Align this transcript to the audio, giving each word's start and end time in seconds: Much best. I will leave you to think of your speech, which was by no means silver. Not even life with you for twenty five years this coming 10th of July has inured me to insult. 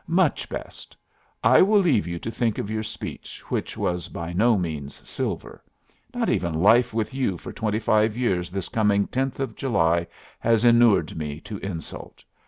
Much 0.07 0.49
best. 0.49 0.97
I 1.43 1.61
will 1.61 1.79
leave 1.79 2.07
you 2.07 2.17
to 2.17 2.31
think 2.31 2.57
of 2.57 2.71
your 2.71 2.81
speech, 2.81 3.39
which 3.51 3.77
was 3.77 4.07
by 4.07 4.33
no 4.33 4.57
means 4.57 5.07
silver. 5.07 5.63
Not 6.11 6.27
even 6.27 6.55
life 6.59 6.91
with 6.91 7.13
you 7.13 7.37
for 7.37 7.53
twenty 7.53 7.77
five 7.77 8.17
years 8.17 8.49
this 8.49 8.67
coming 8.67 9.07
10th 9.09 9.37
of 9.39 9.55
July 9.55 10.07
has 10.39 10.65
inured 10.65 11.15
me 11.15 11.39
to 11.41 11.59
insult. 11.59 12.23